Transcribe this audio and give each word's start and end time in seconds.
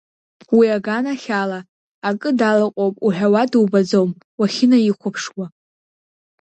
Уи 0.55 0.67
аганахьала, 0.75 1.59
акы 2.09 2.29
далаҟоуп 2.39 2.95
уҳәауа 3.05 3.43
дубаӡом, 3.51 4.09
уахьынаихәаԥшуа. 4.39 5.45